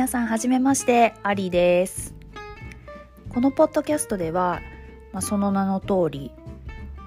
[0.00, 2.14] 皆さんはじめましてアリです。
[3.28, 4.62] このポッドキャストでは、
[5.12, 6.32] まあ、その名の通り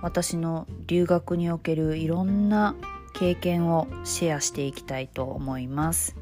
[0.04, 2.76] 私の留学におけるいろんな
[3.16, 6.16] 経験をシェアしていきたいと思います。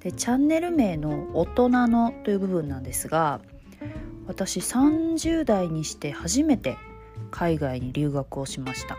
[0.00, 3.40] でチャンネル名の「大人の」という部分なんですが
[4.26, 6.76] 私30代にして初めて
[7.30, 8.98] 海外に留学をしました。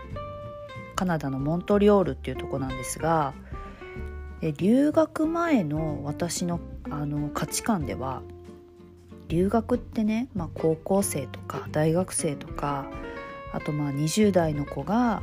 [0.96, 3.34] カナダのモントリオールっていうとこなんですが
[4.50, 6.58] 留学前の私の
[6.90, 8.22] あの価値観では
[9.28, 12.90] 留学ってね、まあ、高校生とか大学生とか
[13.52, 15.22] あとまあ20代の子が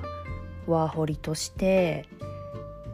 [0.68, 2.08] ワーホリとして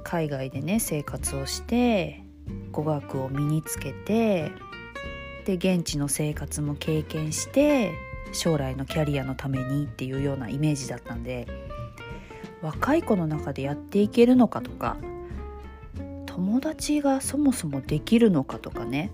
[0.03, 2.23] 海外でね生活をして
[2.71, 4.51] 語学を身につけて
[5.45, 7.91] で現地の生活も経験して
[8.33, 11.47] 将来のキャリアのためにっていうようなイメージだったんで
[12.61, 14.97] 若い子の中でやっていけるのかとか
[16.35, 19.09] 友達がそもそもできるのかとかね。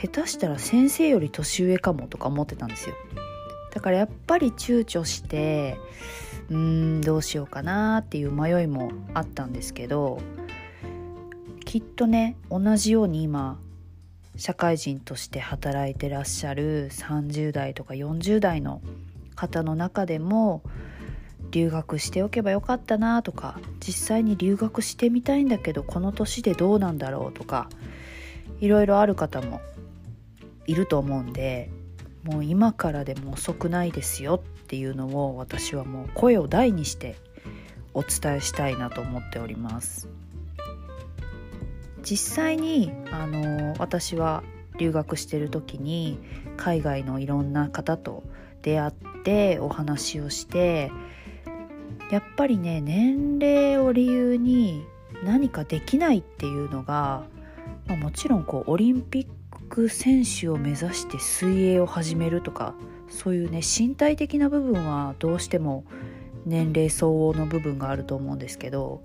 [0.00, 2.94] 下手したら先生より年上かもとか思ってたんですよ。
[3.72, 5.76] だからやっぱり躊躇して
[6.48, 10.20] うーんどうしようかなっていう迷いもあったんですけど
[11.64, 13.58] きっとね同じように今
[14.36, 18.80] 社会人として働いてらっしゃる30代とか40代の
[19.34, 20.62] 方の中でも
[21.50, 27.68] 留学しておけばよかったなとか実際に留学してみたいんだけどこの年でどうなんだろうとか
[28.60, 29.60] いろいろある方も
[30.66, 31.70] いると思うんで
[32.24, 37.16] もう今からでも遅くないですよっていうのを私はもう声を大にして
[37.94, 40.08] お伝えしたいなと思っております。
[42.02, 44.44] 実際にあの私は
[44.78, 46.18] 留学してる時に
[46.56, 48.22] 海外のいろんな方と
[48.62, 48.92] 出会っ
[49.24, 50.92] てお話をして
[52.10, 54.86] やっぱりね年齢を理由に
[55.24, 57.24] 何かできないっていうのが、
[57.86, 59.26] まあ、もちろんこうオリンピッ
[59.68, 62.74] ク選手を目指して水泳を始めるとか
[63.08, 65.84] そういうね身体的な部分はどうしても
[66.44, 69.02] 年齢相応の部分があると思うんですけど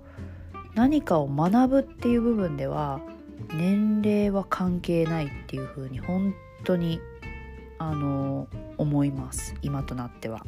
[0.74, 3.00] 何かを学ぶっていう部分では
[3.54, 6.34] 年齢は関係ないっていうふうに本
[6.64, 7.00] 当に
[7.78, 8.46] あの
[8.78, 10.46] 思います今となっては。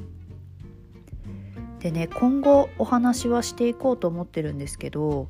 [1.84, 5.28] でね今後お話はしていこうと思ってるんですけど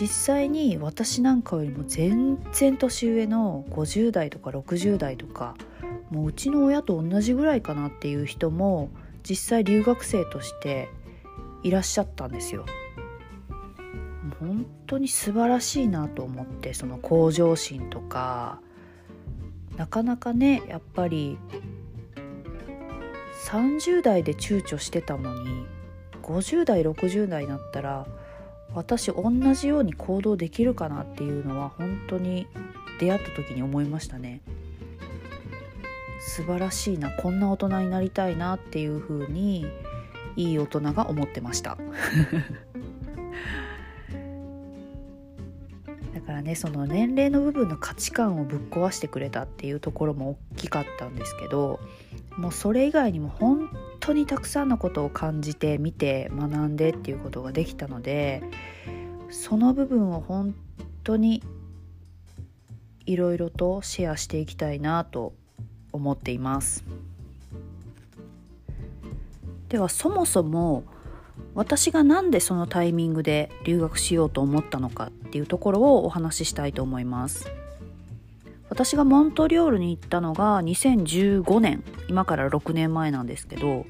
[0.00, 5.54] 実際に私なんかよりも全然年上の50代とか60代とか
[6.08, 8.88] もううちの親と同じぐらいかなっていう人も
[9.22, 10.88] 実際留学生として
[11.62, 12.64] いらっしゃったんですよ。
[14.40, 18.60] 本当に素晴らしいなと思ってその向上心とか
[19.76, 21.38] なかなかねやっぱり
[23.44, 25.66] 30代で躊躇してたのに
[26.22, 28.06] 50代60代になったら
[28.74, 32.46] 私同じように行動できるかなっていうのは本当に
[32.98, 34.40] 出会った時に思いましたね。
[36.20, 39.66] 素晴らしいなこんな大人になりたいなっていう風に
[40.36, 41.76] いい大人が思ってました。
[46.14, 51.80] だからねその年齢の部分の価値観をぶっ壊してくれたっていうところも大きかったんですけど
[52.36, 53.68] もうそれ以外にも本
[54.02, 58.42] 当にたくさんのことを感じて見て学んでっていうことができたので
[59.30, 60.54] その部分を本
[61.04, 61.42] 当に
[63.06, 65.32] いろいろとシェアしていきたいなと
[65.92, 66.84] 思っています。
[69.68, 70.84] ではそもそも
[71.54, 77.61] 私が何でそのタイミングで留学しようと思ったのかっていうところをお話ししたいと思います。
[78.72, 83.84] 私がモントリオールに行ったのが2015年今から6年前なんですけど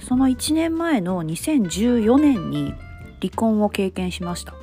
[0.00, 2.72] その1年前の2014年に
[3.20, 4.54] 離婚を経験しました。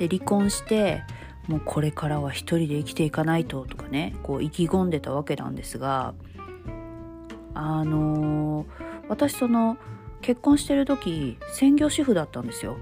[0.00, 1.04] で離婚して
[1.46, 6.14] もうこれからは一人で生きていかないととかねこう意気込んでたわけなんですが
[7.54, 8.66] あのー、
[9.08, 9.76] 私その
[10.22, 12.78] 結婚してる時専業主婦だったんですよ。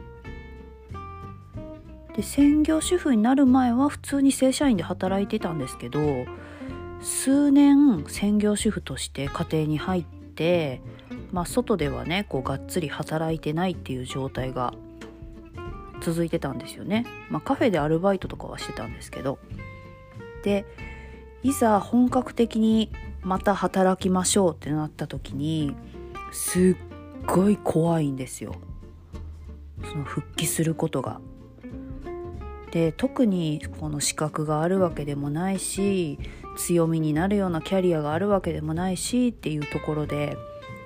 [2.17, 6.27] で専業主婦になる前は普通に正社員で働いてたんですけど
[7.01, 10.83] 数年専業主婦として家庭に入って、
[11.33, 14.75] まあ、外ではねこうがっつり働いてないっていう状態が
[16.03, 17.05] 続いてたんですよね。
[17.29, 19.39] まあ、カフェでアルバイトとかはしてたんですけど
[20.43, 20.65] で
[21.43, 22.91] いざ本格的に
[23.23, 25.75] また働きましょうってなった時に
[26.33, 26.77] すっ
[27.27, 28.55] ごい怖いんですよ。
[29.85, 31.21] その復帰することが
[32.71, 36.19] で特にこの資格があるわけでもないし
[36.57, 40.37] 強みになるようなキャリアがあるわけでもないしっていうところで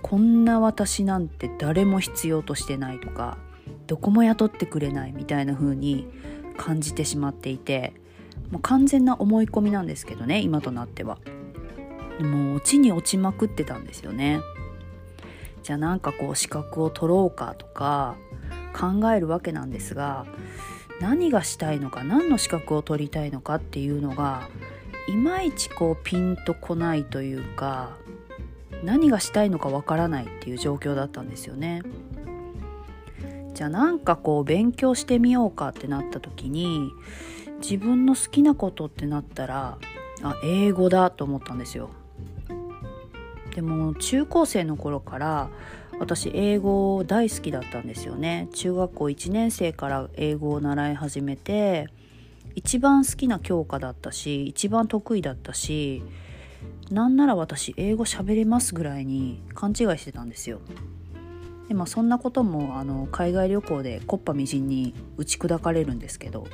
[0.02, 3.38] こんな私なんて誰も必要としてないとか
[3.86, 6.06] どこも雇ってくれないみたいな風に
[6.56, 7.92] 感じてしまっていて
[8.50, 11.19] もう完全な思い込みなんですけどね今となっては。
[12.20, 14.40] もう落ちに落ちまくってたんですよね。
[15.62, 18.16] じゃあなんかこう資格を取ろうかとか
[18.78, 20.26] 考えるわけなんですが
[21.05, 24.49] 何がしたいのか何の資格を取りたいのかっていうのが
[25.06, 27.99] いまいちこうピンとこないというか
[28.83, 31.83] 何がしたいのかわからないっていう状況だったんですよね。
[33.53, 36.91] じゃあなんかこう勉強してみようかってなった時に
[37.61, 39.77] 自分の好きなことってなったら
[40.23, 41.91] あ英語だと思ったんですよ。
[43.55, 45.51] でも中高生の頃から
[45.99, 48.49] 私英語大好きだったんですよね。
[48.52, 51.88] 中学校1年生から英語を習い始めて
[52.55, 56.02] 一番好きな教科だったし一番得意だったし
[56.91, 60.61] なんなら私英語喋れますぐらいに勘違いしてたんですよ。
[61.69, 66.46] でまあそんなこともあの海外旅行で木っ端みじんに打ち砕かれるんですけど。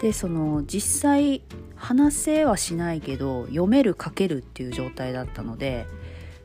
[0.00, 1.42] でその実際
[1.76, 5.86] 話せはしないけど読める書けるっていう状態だったので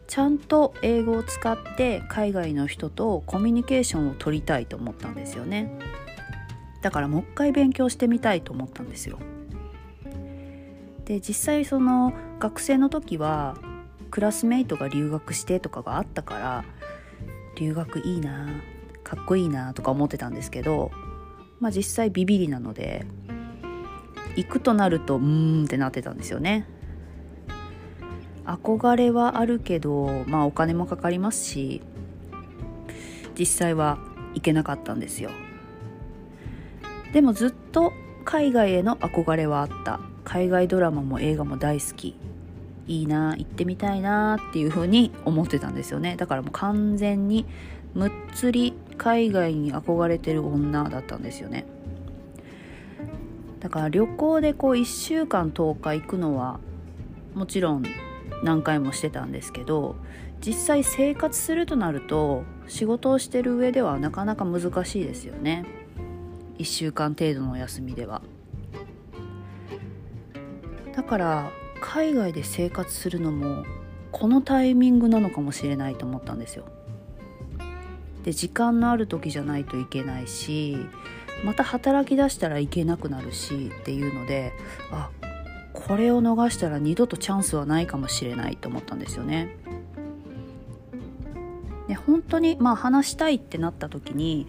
[0.07, 5.72] ちゃんと英語を使って海外の人とコミュニケーションを取りたいと思ったんですよね。
[6.81, 9.18] だからもう一回勉強してみたいと思ったんですよ。
[11.06, 13.57] で実際その学生の時は
[14.12, 16.66] クラスメイトが留学してとかがあったから
[17.56, 18.48] 留学いいな
[19.04, 20.92] かっこいいなとか思ってたんですけど
[21.60, 23.06] まあ実際ビビりなので
[24.36, 26.68] 行くとなるとうーんってなってたんですよね。
[28.45, 31.81] 憧れはあるけどまあお金もかかりますし
[33.38, 33.97] 実際は
[34.33, 35.31] 行けなかったんですよ。
[37.13, 37.94] でもずっと
[38.25, 40.00] 海外への憧れはあった。
[40.24, 42.18] 海外ドラマも映画も大好き。
[42.88, 46.15] いいな行ってみたいなっていう風に思ってたんですよね。
[46.18, 47.45] だからもう完全に
[47.94, 51.65] むっつり海外に憧れてる女だったんですよね。
[53.59, 56.59] だから旅行でこう1週間10日行くのは
[57.33, 57.83] もちろん
[58.44, 59.96] 何回もしてたんですけど
[60.46, 65.66] 実際生活するとなると仕事をしてる上ではなかなか難しいですよね。
[66.58, 68.22] 1週間程度の休みでは。
[70.96, 71.52] だから
[71.82, 73.66] 海外で生活するのも
[74.12, 76.66] このタイミングなのかもしれないと思ったんですよ。
[78.24, 80.78] で時間のある時じゃないといけないし
[81.44, 84.54] また働き出したらいけなくなるしっていうので
[84.92, 85.10] あ
[85.75, 89.57] これを逃したら二度とチャンスはないかもしれないと思ったんですよね。
[91.88, 94.48] で本当にまあ話したいってなった時に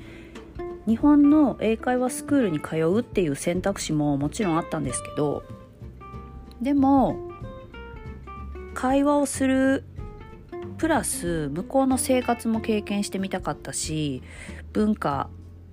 [0.86, 5.42] 日本の英会話スクールに通うっていう選択肢ももちろんあったんですけど
[6.62, 7.30] でも
[8.72, 9.84] 会話をする
[10.78, 14.22] プラス向こうの生活も経験してみたかったし
[14.72, 15.28] 文化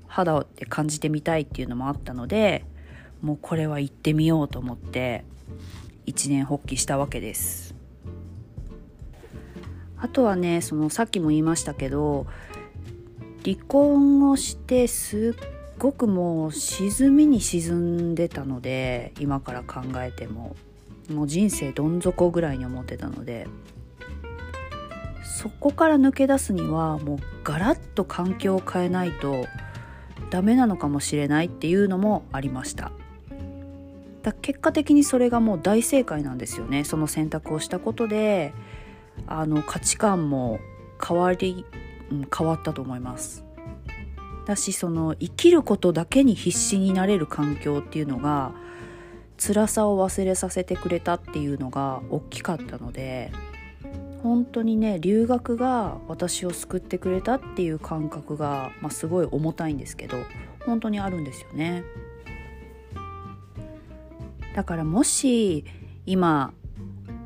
[0.07, 2.65] 肌で感じてみたいっていうのもあったので
[3.23, 5.23] もうこれは行ってみようと思って
[6.05, 7.73] 一年発起したわけです。
[9.97, 12.27] あとはねそのさっきも言いましたけど
[13.45, 15.47] 離婚をしてすっ
[15.79, 20.57] ごくもう沈みに沈んでたので今から考えても
[21.09, 23.47] もう人生どん底ぐらいに思ってたので
[25.23, 29.45] そこから抜け出すにはもうガラッと環境を変えないと
[30.29, 32.91] ダメなのかもしれないっていうのもありました。
[34.23, 38.53] だ結果的にそれがもう大正解なんですよねその選択をしたことで
[39.27, 40.59] あの価値観も
[41.05, 41.65] 変わり、
[42.09, 43.43] うん、変わったと思います
[44.45, 48.53] だしその生きることだけに必死になれる環境っていうのが
[49.37, 53.31] 辛さを忘れさせてくれたっていうのが大きかったので
[54.21, 60.17] 本当にね留学が私を救ってくれたっていう感覚が、まあ、すごい重たいんですけど
[60.65, 61.83] 本当にあるんですよね。
[64.53, 65.65] だからもし
[66.05, 66.53] 今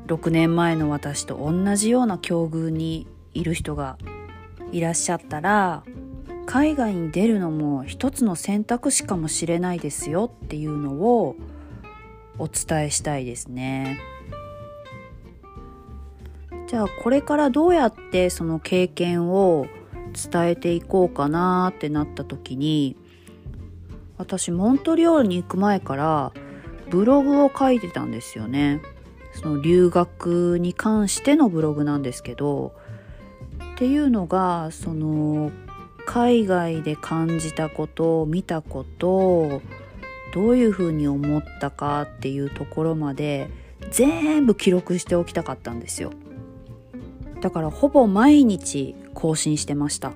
[0.06, 3.98] 6年前の私と同じような境遇にいる人が
[4.72, 5.84] いらっしゃったら
[6.46, 11.36] 海外に出るのも一つの選択肢かもしれないですよっていうのを
[12.38, 14.00] お伝えしたいですね。
[16.68, 19.66] じゃあこれからどうやってその経験を
[20.12, 22.96] 伝えていこうかなってなった時に
[24.18, 26.32] 私モントリオールに行く前から
[26.90, 28.80] ブログを書いてたんですよね。
[29.34, 32.72] その留学に関してのブログなんですけど
[33.74, 35.52] っていうのがその
[36.06, 39.60] 海外で感じたこと見たこと
[40.34, 43.48] どういうふうに思ったかっていうところまで
[43.90, 46.12] 全部記録しておきたかったんですよ。
[47.40, 50.14] だからほぼ毎日更新してました。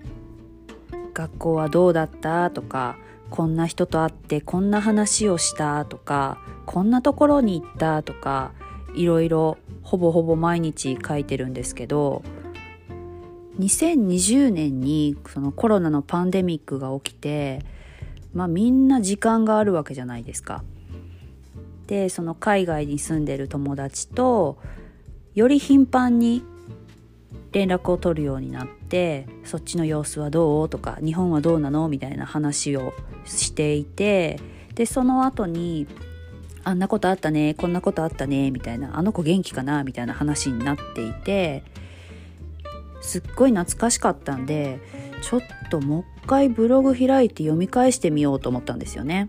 [1.15, 2.51] 学校はどうだった？
[2.51, 2.97] とか
[3.33, 6.37] こんな人と会ってこんな話をしたとか
[6.67, 8.53] こんなところに行ったとか
[8.95, 12.23] いろいろほぼほぼ毎日書いてるんですけど
[13.59, 17.65] 2020年にそのコロナのパンデミックが起きて
[18.35, 20.63] まあみんな時間があるわけじゃないですか。
[21.87, 24.59] でその海外に住んでる友達と
[25.35, 26.43] より頻繁に
[27.53, 30.69] 連絡を取るようになってそっちの様子はどう？
[30.69, 31.89] とか日本はどうなの？
[31.89, 32.93] みたいな話を
[33.25, 34.39] していて
[34.75, 35.87] でその後に
[36.65, 39.83] あんなことあったねこんなことあったねみたいなあの子元気かな？
[39.85, 41.65] みたいな話になっていて
[43.01, 44.79] すっごい懐かしかったんで
[45.23, 49.29] ちょっともう一回ブログ開いて読み返してみようと思ったんですよね。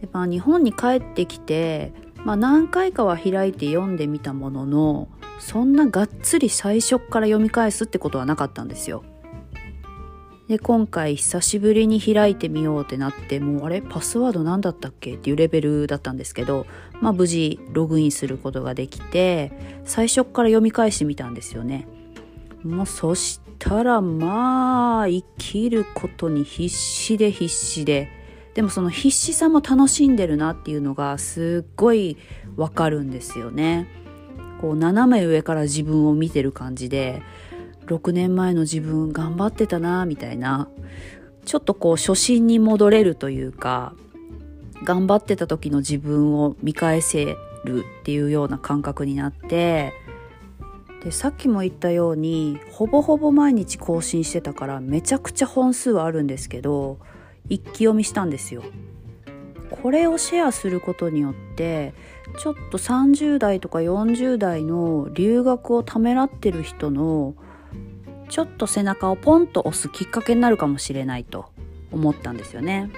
[0.00, 1.92] でまあ、日本に帰ってきて、
[2.24, 5.08] まあ、何回かは開いて読んでみたものの
[5.44, 9.02] そんながっつり最初から読み返すってことはなかったんですよ。
[10.48, 13.82] で今回久しぶりに開いてみようってなってもうあれ？
[13.82, 15.14] パスワード何だったっけ？
[15.14, 16.66] っていうレベルだったんですけど、
[17.00, 19.52] まあ、無事ログインすることができて
[19.84, 21.88] 最初から読み返してみたんですよね。
[22.62, 28.08] もうそしたらまあ生きることに必死で必死で
[28.54, 32.16] でもその必死さも楽しんでるなっていうのがすっごい
[32.56, 34.01] わかるんですよね。
[34.62, 37.20] こう斜め上から自分を見てる感じで
[37.86, 40.68] 6年前の自分頑張ってたなみたいな
[41.44, 43.92] ちょっとこう初心に戻れるというか
[44.84, 49.92] 頑張ってた時の自分を見返せるっていうような感覚になって
[51.02, 56.98] でさっきも言ったようにほぼほぼ毎日更新してたからめちゃくちゃ本数はあるんですけど
[57.48, 58.62] 一気読みしたんですよ。
[59.70, 61.94] これをシェアすることによって
[62.38, 67.34] ちょっと30代とか40代の留学をためらってる人の
[68.28, 71.50] ちょっと背中をポンと押すきっかけになるかもしれないと
[71.90, 72.90] 思ったんですよね。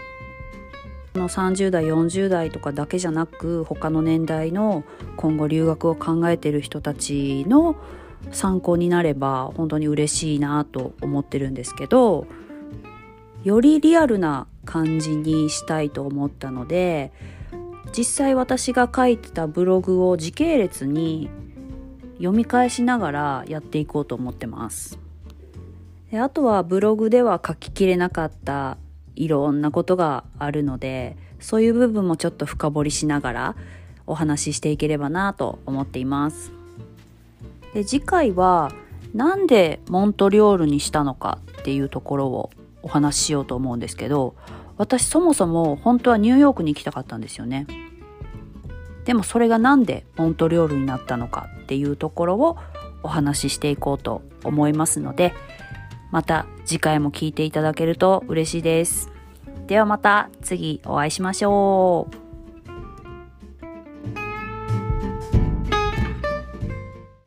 [1.14, 4.84] の30代40代とかだけじゃなく他の年代の
[5.16, 7.76] 今後留学を考えてる人たちの
[8.32, 12.26] 参考になれば本当に嬉しいなと思ってるんですけど
[13.44, 17.12] よりリアルな感じにしたいと思ったので
[17.96, 21.30] 実際私が書いてたブログを時系列に
[22.16, 24.98] 読み返しながらやっていこうと思ってます。
[26.10, 28.78] であとはブログでは書ききれなかった
[29.16, 33.56] いろんなことがあるのでそういう部分もちょっと深掘りしながら
[34.06, 36.52] お話ししていければなと思っています
[37.72, 38.72] で次回は
[39.12, 42.50] なんでモントリオールにしたのかっていうところを
[42.82, 44.34] お話ししようと思うんですけど
[44.76, 47.66] 私そもそも本当はニューヨークに行きたかったんですよね
[49.04, 52.56] でもそれが何でモントリオールになったのかっていうところを
[53.02, 55.34] お話ししていこうと思いますので
[56.10, 59.10] また次回も聞いていただけると嬉しいです。
[59.66, 62.23] ではまた次お会いしましょう。